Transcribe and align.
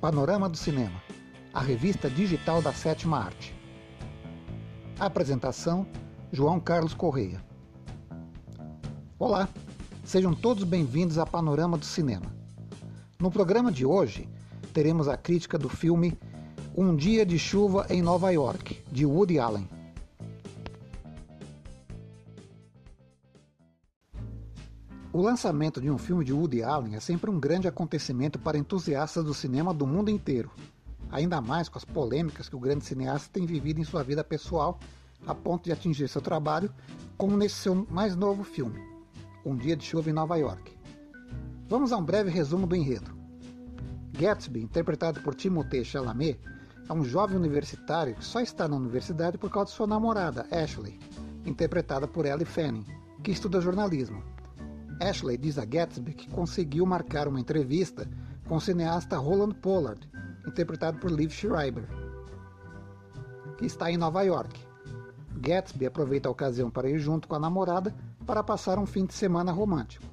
Panorama 0.00 0.48
do 0.48 0.56
Cinema, 0.56 1.02
a 1.52 1.60
revista 1.60 2.08
digital 2.08 2.62
da 2.62 2.72
sétima 2.72 3.18
arte. 3.18 3.54
Apresentação: 4.98 5.86
João 6.32 6.58
Carlos 6.58 6.94
Correia. 6.94 7.44
Olá, 9.18 9.46
sejam 10.02 10.32
todos 10.32 10.64
bem-vindos 10.64 11.18
a 11.18 11.26
Panorama 11.26 11.76
do 11.76 11.84
Cinema. 11.84 12.34
No 13.18 13.30
programa 13.30 13.70
de 13.70 13.84
hoje, 13.84 14.26
teremos 14.72 15.06
a 15.06 15.18
crítica 15.18 15.58
do 15.58 15.68
filme 15.68 16.18
Um 16.74 16.96
Dia 16.96 17.26
de 17.26 17.38
Chuva 17.38 17.84
em 17.90 18.00
Nova 18.00 18.30
York, 18.30 18.82
de 18.90 19.04
Woody 19.04 19.38
Allen. 19.38 19.68
O 25.12 25.20
lançamento 25.20 25.80
de 25.80 25.90
um 25.90 25.98
filme 25.98 26.24
de 26.24 26.32
Woody 26.32 26.62
Allen 26.62 26.94
é 26.94 27.00
sempre 27.00 27.28
um 27.28 27.40
grande 27.40 27.66
acontecimento 27.66 28.38
para 28.38 28.56
entusiastas 28.56 29.24
do 29.24 29.34
cinema 29.34 29.74
do 29.74 29.84
mundo 29.84 30.08
inteiro, 30.08 30.52
ainda 31.10 31.40
mais 31.40 31.68
com 31.68 31.76
as 31.76 31.84
polêmicas 31.84 32.48
que 32.48 32.54
o 32.54 32.60
grande 32.60 32.84
cineasta 32.84 33.28
tem 33.32 33.44
vivido 33.44 33.80
em 33.80 33.84
sua 33.84 34.04
vida 34.04 34.22
pessoal, 34.22 34.78
a 35.26 35.34
ponto 35.34 35.64
de 35.64 35.72
atingir 35.72 36.08
seu 36.08 36.20
trabalho, 36.20 36.72
como 37.18 37.36
nesse 37.36 37.56
seu 37.56 37.74
mais 37.90 38.14
novo 38.14 38.44
filme, 38.44 38.80
Um 39.44 39.56
Dia 39.56 39.74
de 39.74 39.84
Chuva 39.84 40.10
em 40.10 40.12
Nova 40.12 40.36
York. 40.36 40.78
Vamos 41.68 41.90
a 41.90 41.96
um 41.96 42.04
breve 42.04 42.30
resumo 42.30 42.64
do 42.64 42.76
enredo. 42.76 43.10
Gatsby, 44.12 44.62
interpretado 44.62 45.20
por 45.22 45.34
Timothée 45.34 45.84
Chalamet, 45.84 46.38
é 46.88 46.92
um 46.92 47.02
jovem 47.02 47.36
universitário 47.36 48.14
que 48.14 48.24
só 48.24 48.40
está 48.40 48.68
na 48.68 48.76
universidade 48.76 49.36
por 49.36 49.50
causa 49.50 49.72
de 49.72 49.76
sua 49.76 49.88
namorada, 49.88 50.46
Ashley, 50.52 51.00
interpretada 51.44 52.06
por 52.06 52.26
Ellie 52.26 52.44
Fanning, 52.44 52.86
que 53.24 53.32
estuda 53.32 53.60
jornalismo. 53.60 54.22
Ashley 55.00 55.38
diz 55.38 55.58
a 55.58 55.64
Gatsby 55.64 56.12
que 56.12 56.28
conseguiu 56.30 56.84
marcar 56.84 57.26
uma 57.26 57.40
entrevista 57.40 58.06
com 58.46 58.56
o 58.56 58.60
cineasta 58.60 59.16
Roland 59.16 59.54
Pollard, 59.54 60.00
interpretado 60.46 60.98
por 60.98 61.10
Liv 61.10 61.32
Schreiber, 61.32 61.88
que 63.56 63.64
está 63.64 63.90
em 63.90 63.96
Nova 63.96 64.22
York. 64.22 64.60
Gatsby 65.36 65.86
aproveita 65.86 66.28
a 66.28 66.32
ocasião 66.32 66.70
para 66.70 66.90
ir 66.90 66.98
junto 66.98 67.26
com 67.26 67.34
a 67.34 67.38
namorada 67.38 67.94
para 68.26 68.44
passar 68.44 68.78
um 68.78 68.84
fim 68.84 69.06
de 69.06 69.14
semana 69.14 69.50
romântico. 69.52 70.04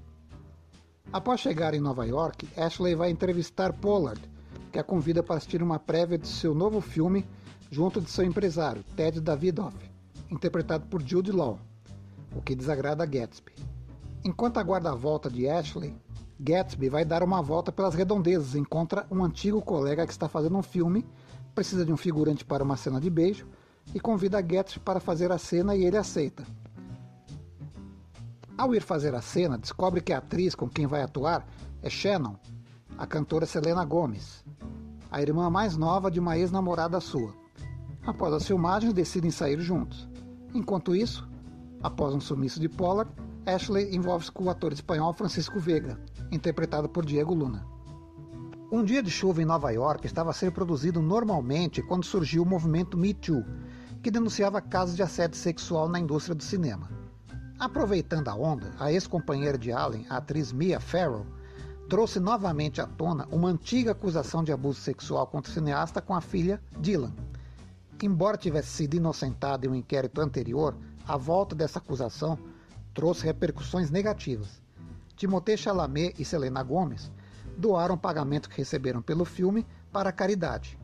Após 1.11 1.41
chegar 1.41 1.73
em 1.73 1.81
Nova 1.81 2.05
York, 2.05 2.47
Ashley 2.55 2.95
vai 2.95 3.09
entrevistar 3.09 3.73
Pollard, 3.73 4.21
que 4.71 4.79
a 4.79 4.83
convida 4.83 5.21
para 5.21 5.35
assistir 5.35 5.61
uma 5.61 5.79
prévia 5.79 6.17
de 6.17 6.27
seu 6.27 6.55
novo 6.55 6.79
filme 6.79 7.25
junto 7.69 7.99
de 7.99 8.09
seu 8.09 8.23
empresário, 8.23 8.83
Ted 8.95 9.19
Davidoff, 9.19 9.75
interpretado 10.31 10.85
por 10.87 11.01
Jude 11.01 11.31
Law, 11.31 11.59
o 12.33 12.41
que 12.41 12.55
desagrada 12.55 13.03
a 13.03 13.05
Gatsby. 13.05 13.66
Enquanto 14.27 14.57
aguarda 14.57 14.91
a 14.91 14.93
volta 14.93 15.29
de 15.29 15.47
Ashley, 15.47 15.95
Gatsby 16.37 16.89
vai 16.89 17.05
dar 17.05 17.23
uma 17.23 17.41
volta 17.41 17.71
pelas 17.71 17.95
redondezas 17.95 18.55
encontra 18.55 19.07
um 19.09 19.23
antigo 19.23 19.61
colega 19.61 20.05
que 20.05 20.11
está 20.11 20.27
fazendo 20.27 20.57
um 20.57 20.61
filme, 20.61 21.05
precisa 21.55 21.85
de 21.85 21.93
um 21.93 21.95
figurante 21.95 22.43
para 22.43 22.61
uma 22.61 22.75
cena 22.75 22.99
de 22.99 23.09
beijo 23.09 23.47
e 23.95 24.01
convida 24.01 24.41
Gatsby 24.41 24.81
para 24.81 24.99
fazer 24.99 25.31
a 25.31 25.37
cena 25.37 25.77
e 25.77 25.85
ele 25.85 25.95
aceita. 25.95 26.45
Ao 28.57 28.75
ir 28.75 28.81
fazer 28.81 29.15
a 29.15 29.21
cena, 29.21 29.57
descobre 29.57 30.01
que 30.01 30.11
a 30.11 30.17
atriz 30.17 30.53
com 30.53 30.67
quem 30.67 30.85
vai 30.85 31.03
atuar 31.03 31.47
é 31.81 31.89
Shannon, 31.89 32.35
a 32.97 33.07
cantora 33.07 33.45
Selena 33.45 33.85
Gomez, 33.85 34.43
a 35.09 35.21
irmã 35.21 35.49
mais 35.49 35.77
nova 35.77 36.11
de 36.11 36.19
uma 36.19 36.37
ex-namorada 36.37 36.99
sua. 36.99 37.33
Após 38.05 38.33
as 38.33 38.45
filmagens, 38.45 38.91
decidem 38.91 39.31
sair 39.31 39.61
juntos. 39.61 40.05
Enquanto 40.53 40.93
isso, 40.93 41.25
após 41.81 42.13
um 42.13 42.19
sumiço 42.19 42.59
de 42.59 42.67
Pollard, 42.67 43.09
Ashley 43.47 43.95
envolve-se 43.95 44.29
com 44.29 44.43
o 44.43 44.49
ator 44.49 44.73
espanhol 44.73 45.13
Francisco 45.13 45.57
Vega, 45.57 45.97
interpretado 46.29 46.89
por 46.89 47.05
Diego 47.05 47.33
Luna. 47.33 47.65
Um 48.69 48.83
Dia 48.83 49.01
de 49.01 49.09
Chuva 49.09 49.41
em 49.41 49.45
Nova 49.45 49.71
York 49.71 50.05
estava 50.05 50.31
a 50.31 50.33
ser 50.33 50.51
produzido 50.51 51.01
normalmente 51.01 51.81
quando 51.81 52.03
surgiu 52.03 52.43
o 52.43 52.45
movimento 52.45 52.97
Me 52.97 53.13
Too, 53.13 53.45
que 54.03 54.11
denunciava 54.11 54.59
casos 54.59 54.97
de 54.97 55.01
assédio 55.01 55.37
sexual 55.37 55.87
na 55.87 55.97
indústria 55.97 56.35
do 56.35 56.43
cinema. 56.43 56.89
Aproveitando 57.57 58.27
a 58.27 58.35
onda, 58.35 58.73
a 58.77 58.91
ex-companheira 58.91 59.57
de 59.57 59.71
Allen, 59.71 60.05
a 60.09 60.17
atriz 60.17 60.51
Mia 60.51 60.81
Farrow, 60.81 61.25
trouxe 61.87 62.19
novamente 62.19 62.81
à 62.81 62.85
tona 62.85 63.29
uma 63.31 63.47
antiga 63.47 63.93
acusação 63.93 64.43
de 64.43 64.51
abuso 64.51 64.81
sexual 64.81 65.25
contra 65.25 65.49
o 65.49 65.53
cineasta 65.53 66.01
com 66.01 66.13
a 66.13 66.19
filha 66.19 66.61
Dylan. 66.81 67.13
Embora 68.03 68.35
tivesse 68.35 68.71
sido 68.71 68.95
inocentada 68.95 69.65
em 69.65 69.69
um 69.69 69.75
inquérito 69.75 70.19
anterior, 70.19 70.75
a 71.07 71.15
volta 71.15 71.55
dessa 71.55 71.79
acusação 71.79 72.37
trouxe 72.97 73.23
repercussões 73.23 73.91
negativas. 73.91 74.59
Timothée 75.15 75.55
Chalamet 75.55 76.15
e 76.17 76.25
Selena 76.25 76.63
Gomez 76.63 77.11
doaram 77.55 77.93
o 77.93 77.97
pagamento 77.97 78.49
que 78.49 78.57
receberam 78.57 79.03
pelo 79.03 79.23
filme 79.23 79.67
para 79.91 80.09
a 80.09 80.11
caridade. 80.11 80.79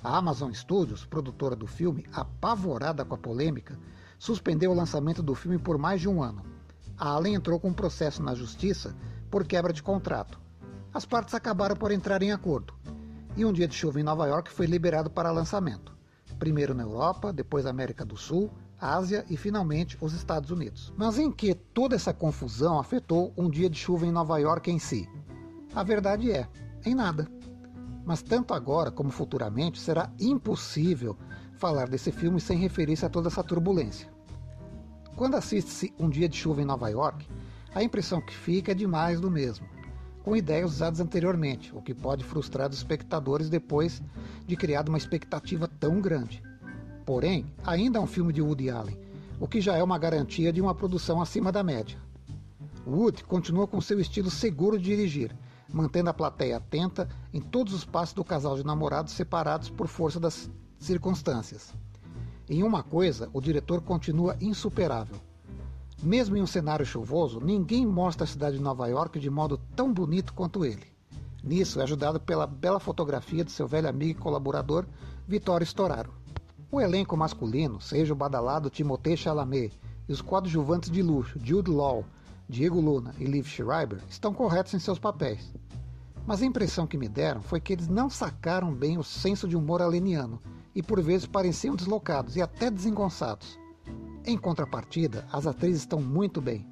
A 0.00 0.16
Amazon 0.16 0.52
Studios, 0.52 1.04
produtora 1.04 1.56
do 1.56 1.66
filme, 1.66 2.06
apavorada 2.12 3.04
com 3.04 3.16
a 3.16 3.18
polêmica, 3.18 3.76
suspendeu 4.16 4.70
o 4.70 4.76
lançamento 4.76 5.24
do 5.24 5.34
filme 5.34 5.58
por 5.58 5.76
mais 5.76 6.00
de 6.00 6.08
um 6.08 6.22
ano. 6.22 6.44
A 6.96 7.08
Allen 7.08 7.34
entrou 7.34 7.58
com 7.58 7.70
um 7.70 7.74
processo 7.74 8.22
na 8.22 8.32
justiça 8.32 8.94
por 9.28 9.44
quebra 9.44 9.72
de 9.72 9.82
contrato. 9.82 10.38
As 10.94 11.04
partes 11.04 11.34
acabaram 11.34 11.74
por 11.74 11.90
entrar 11.90 12.22
em 12.22 12.30
acordo, 12.30 12.74
e 13.36 13.44
um 13.44 13.52
dia 13.52 13.66
de 13.66 13.74
chuva 13.74 13.98
em 13.98 14.04
Nova 14.04 14.28
York 14.28 14.52
foi 14.52 14.66
liberado 14.66 15.10
para 15.10 15.32
lançamento. 15.32 15.95
Primeiro 16.38 16.74
na 16.74 16.82
Europa, 16.82 17.32
depois 17.32 17.66
América 17.66 18.04
do 18.04 18.16
Sul, 18.16 18.50
Ásia 18.78 19.24
e 19.30 19.36
finalmente 19.36 19.96
os 20.00 20.12
Estados 20.12 20.50
Unidos. 20.50 20.92
Mas 20.96 21.18
em 21.18 21.32
que 21.32 21.54
toda 21.54 21.96
essa 21.96 22.12
confusão 22.12 22.78
afetou 22.78 23.32
um 23.36 23.48
dia 23.48 23.70
de 23.70 23.78
chuva 23.78 24.06
em 24.06 24.12
Nova 24.12 24.38
York 24.38 24.70
em 24.70 24.78
si? 24.78 25.08
A 25.74 25.82
verdade 25.82 26.30
é, 26.30 26.48
em 26.84 26.94
nada. 26.94 27.26
Mas 28.04 28.22
tanto 28.22 28.54
agora 28.54 28.90
como 28.90 29.10
futuramente 29.10 29.80
será 29.80 30.10
impossível 30.20 31.16
falar 31.56 31.88
desse 31.88 32.12
filme 32.12 32.40
sem 32.40 32.58
referir-se 32.58 33.04
a 33.04 33.08
toda 33.08 33.28
essa 33.28 33.42
turbulência. 33.42 34.08
Quando 35.16 35.36
assiste-se 35.36 35.94
Um 35.98 36.10
Dia 36.10 36.28
de 36.28 36.36
Chuva 36.36 36.60
em 36.60 36.66
Nova 36.66 36.88
York, 36.90 37.26
a 37.74 37.82
impressão 37.82 38.20
que 38.20 38.34
fica 38.34 38.72
é 38.72 38.74
de 38.74 38.86
mais 38.86 39.20
do 39.20 39.30
mesmo, 39.30 39.66
com 40.26 40.34
ideias 40.34 40.72
usadas 40.72 40.98
anteriormente, 40.98 41.72
o 41.72 41.80
que 41.80 41.94
pode 41.94 42.24
frustrar 42.24 42.68
os 42.68 42.78
espectadores 42.78 43.48
depois 43.48 44.02
de 44.44 44.56
criar 44.56 44.88
uma 44.88 44.98
expectativa 44.98 45.68
tão 45.78 46.00
grande. 46.00 46.42
Porém, 47.04 47.46
ainda 47.64 48.00
é 48.00 48.02
um 48.02 48.08
filme 48.08 48.32
de 48.32 48.42
Woody 48.42 48.68
Allen, 48.68 48.98
o 49.38 49.46
que 49.46 49.60
já 49.60 49.76
é 49.76 49.82
uma 49.84 49.96
garantia 49.96 50.52
de 50.52 50.60
uma 50.60 50.74
produção 50.74 51.22
acima 51.22 51.52
da 51.52 51.62
média. 51.62 51.96
Woody 52.84 53.22
continua 53.22 53.68
com 53.68 53.80
seu 53.80 54.00
estilo 54.00 54.28
seguro 54.28 54.76
de 54.76 54.86
dirigir, 54.86 55.32
mantendo 55.72 56.10
a 56.10 56.14
plateia 56.14 56.56
atenta 56.56 57.08
em 57.32 57.40
todos 57.40 57.72
os 57.72 57.84
passos 57.84 58.12
do 58.14 58.24
casal 58.24 58.56
de 58.56 58.66
namorados 58.66 59.12
separados 59.12 59.70
por 59.70 59.86
força 59.86 60.18
das 60.18 60.50
circunstâncias. 60.76 61.72
Em 62.50 62.64
uma 62.64 62.82
coisa, 62.82 63.30
o 63.32 63.40
diretor 63.40 63.80
continua 63.80 64.36
insuperável. 64.40 65.20
Mesmo 66.02 66.36
em 66.36 66.42
um 66.42 66.46
cenário 66.46 66.84
chuvoso, 66.84 67.40
ninguém 67.40 67.86
mostra 67.86 68.24
a 68.24 68.26
cidade 68.26 68.58
de 68.58 68.62
Nova 68.62 68.86
York 68.86 69.18
de 69.18 69.30
modo 69.30 69.58
tão 69.74 69.92
bonito 69.92 70.34
quanto 70.34 70.64
ele. 70.64 70.86
Nisso 71.42 71.80
é 71.80 71.84
ajudado 71.84 72.20
pela 72.20 72.46
bela 72.46 72.78
fotografia 72.78 73.44
de 73.44 73.50
seu 73.50 73.66
velho 73.66 73.88
amigo 73.88 74.18
e 74.18 74.22
colaborador, 74.22 74.84
Vittorio 75.26 75.64
Storaro. 75.64 76.12
O 76.70 76.80
elenco 76.80 77.16
masculino, 77.16 77.80
seja 77.80 78.12
o 78.12 78.16
badalado 78.16 78.68
Timothée 78.68 79.16
Chalamet 79.16 79.72
e 80.08 80.12
os 80.12 80.20
coadjuvantes 80.20 80.90
de 80.90 81.02
luxo 81.02 81.38
Jude 81.42 81.70
Law, 81.70 82.04
Diego 82.48 82.80
Luna 82.80 83.14
e 83.18 83.24
Liv 83.24 83.46
Schreiber, 83.46 84.02
estão 84.08 84.34
corretos 84.34 84.74
em 84.74 84.78
seus 84.78 84.98
papéis. 84.98 85.52
Mas 86.26 86.42
a 86.42 86.46
impressão 86.46 86.86
que 86.86 86.98
me 86.98 87.08
deram 87.08 87.40
foi 87.40 87.60
que 87.60 87.72
eles 87.72 87.88
não 87.88 88.10
sacaram 88.10 88.74
bem 88.74 88.98
o 88.98 89.04
senso 89.04 89.48
de 89.48 89.56
humor 89.56 89.80
aleniano 89.80 90.40
e 90.74 90.82
por 90.82 91.00
vezes 91.00 91.26
pareciam 91.26 91.74
deslocados 91.74 92.36
e 92.36 92.42
até 92.42 92.70
desengonçados. 92.70 93.58
Em 94.26 94.36
contrapartida, 94.36 95.24
as 95.32 95.46
atrizes 95.46 95.82
estão 95.82 96.00
muito 96.00 96.40
bem. 96.40 96.66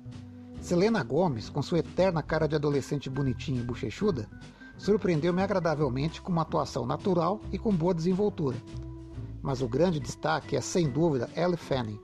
Selena 0.60 1.02
Gomes, 1.02 1.48
com 1.48 1.62
sua 1.62 1.78
eterna 1.78 2.22
cara 2.22 2.46
de 2.46 2.56
adolescente 2.56 3.08
bonitinha 3.08 3.60
e 3.60 3.64
bochechuda, 3.64 4.28
surpreendeu-me 4.76 5.42
agradavelmente 5.42 6.20
com 6.20 6.32
uma 6.32 6.42
atuação 6.42 6.84
natural 6.84 7.40
e 7.52 7.58
com 7.58 7.72
boa 7.72 7.94
desenvoltura 7.94 8.56
mas 9.44 9.60
o 9.60 9.68
grande 9.68 10.00
destaque 10.00 10.56
é 10.56 10.60
sem 10.62 10.88
dúvida 10.88 11.28
Ellie 11.36 11.58
Fanning. 11.58 12.00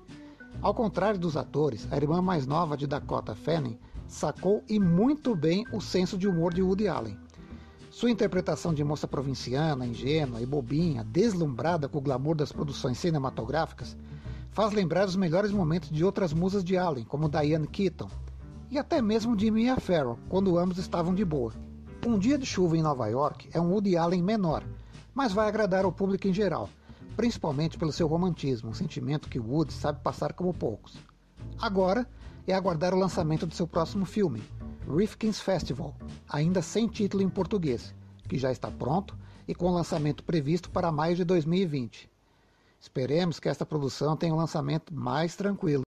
Ao 0.61 0.75
contrário 0.75 1.19
dos 1.19 1.39
atores, 1.39 1.91
a 1.91 1.97
irmã 1.97 2.21
mais 2.21 2.47
nova 2.47 2.77
de 2.77 2.87
Dakota 2.87 3.35
Fanning 3.35 3.79
sacou 4.07 4.63
e 4.69 4.79
muito 4.79 5.35
bem 5.35 5.65
o 5.73 5.81
senso 5.81 6.19
de 6.19 6.29
humor 6.29 6.53
de 6.53 6.61
Woody 6.61 6.87
Allen. 6.87 7.17
Sua 7.91 8.11
interpretação 8.11 8.75
de 8.75 8.85
moça 8.85 9.09
provinciana, 9.09 9.87
ingênua 9.87 10.43
e 10.43 10.47
bobinha, 10.47 11.03
deslumbrada 11.03 11.89
com 11.89 11.97
o 11.97 12.03
glamour 12.03 12.37
das 12.37 12.53
produções 12.53 12.99
cinematográficas, 12.99 13.97
faz 14.53 14.73
lembrar 14.73 15.07
os 15.07 15.17
melhores 15.17 15.53
momentos 15.53 15.91
de 15.91 16.05
outras 16.05 16.33
musas 16.33 16.65
de 16.65 16.77
Allen, 16.77 17.05
como 17.05 17.29
Diane 17.29 17.67
Keaton, 17.67 18.11
e 18.71 18.79
até 18.79 19.01
mesmo 19.01 19.37
de 19.37 19.51
Mia 19.51 19.77
Farrow, 19.77 20.19
quando 20.29 20.59
ambos 20.59 20.79
estavam 20.79 21.15
de 21.15 21.25
boa. 21.25 21.53
Um 22.07 22.19
Dia 22.19 22.39
de 22.39 22.47
Chuva 22.47 22.77
em 22.77 22.83
Nova 22.83 23.07
York 23.09 23.49
é 23.53 23.61
um 23.61 23.71
Woody 23.71 23.97
Allen 23.97 24.23
menor, 24.23 24.65
mas 25.15 25.33
vai 25.33 25.49
agradar 25.49 25.85
ao 25.85 25.93
público 25.93 26.27
em 26.27 26.33
geral, 26.33 26.69
principalmente 27.17 27.77
pelo 27.77 27.93
seu 27.93 28.07
romantismo, 28.07 28.71
um 28.71 28.75
sentimento 28.75 29.29
que 29.29 29.39
Wood 29.39 29.73
sabe 29.73 30.01
passar 30.01 30.33
como 30.33 30.55
poucos. 30.55 30.97
Agora 31.61 32.09
é 32.47 32.55
aguardar 32.55 32.95
o 32.95 32.99
lançamento 32.99 33.47
do 33.47 33.55
seu 33.55 33.67
próximo 33.67 34.05
filme, 34.05 34.43
Rifkin's 34.89 35.41
Festival, 35.41 35.95
ainda 36.29 36.63
sem 36.63 36.89
título 36.89 37.23
em 37.23 37.29
português, 37.29 37.95
que 38.29 38.39
já 38.39 38.51
está 38.51 38.71
pronto 38.71 39.17
e 39.47 39.55
com 39.55 39.71
lançamento 39.71 40.25
previsto 40.25 40.71
para 40.71 40.91
maio 40.91 41.17
de 41.17 41.25
2020. 41.25 42.11
Esperemos 42.81 43.39
que 43.39 43.49
esta 43.49 43.67
produção 43.67 44.17
tenha 44.17 44.33
um 44.33 44.39
lançamento 44.39 44.95
mais 44.95 45.37
tranquilo. 45.37 45.83